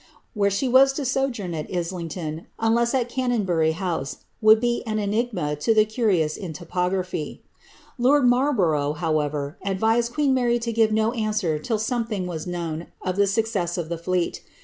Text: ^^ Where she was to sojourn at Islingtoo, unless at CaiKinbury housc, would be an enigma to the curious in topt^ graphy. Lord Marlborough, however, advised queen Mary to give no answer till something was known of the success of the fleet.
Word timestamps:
^^ 0.01 0.03
Where 0.33 0.49
she 0.49 0.67
was 0.67 0.93
to 0.93 1.05
sojourn 1.05 1.53
at 1.53 1.69
Islingtoo, 1.69 2.45
unless 2.57 2.95
at 2.95 3.07
CaiKinbury 3.07 3.73
housc, 3.73 4.23
would 4.41 4.59
be 4.59 4.81
an 4.87 4.97
enigma 4.97 5.55
to 5.57 5.75
the 5.75 5.85
curious 5.85 6.37
in 6.37 6.53
topt^ 6.53 6.89
graphy. 6.91 7.41
Lord 7.99 8.25
Marlborough, 8.25 8.93
however, 8.93 9.59
advised 9.63 10.11
queen 10.13 10.33
Mary 10.33 10.57
to 10.57 10.73
give 10.73 10.91
no 10.91 11.11
answer 11.11 11.59
till 11.59 11.77
something 11.77 12.25
was 12.25 12.47
known 12.47 12.87
of 13.03 13.15
the 13.15 13.27
success 13.27 13.77
of 13.77 13.89
the 13.89 13.97
fleet. 13.99 14.41